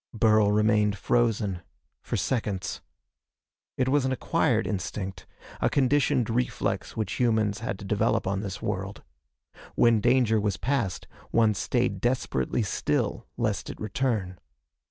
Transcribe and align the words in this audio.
Burl 0.15 0.51
remained 0.51 0.97
frozen, 0.97 1.61
for 2.01 2.17
seconds. 2.17 2.81
It 3.77 3.87
was 3.87 4.03
an 4.03 4.11
acquired 4.11 4.65
instinct; 4.65 5.27
a 5.61 5.69
conditioned 5.69 6.27
reflex 6.27 6.97
which 6.97 7.19
humans 7.19 7.59
had 7.59 7.77
to 7.77 7.85
develop 7.85 8.25
on 8.25 8.39
this 8.39 8.63
world. 8.63 9.03
When 9.75 10.01
danger 10.01 10.41
was 10.41 10.57
past, 10.57 11.05
one 11.29 11.53
stayed 11.53 12.01
desperately 12.01 12.63
still 12.63 13.27
lest 13.37 13.69
it 13.69 13.79
return. 13.79 14.39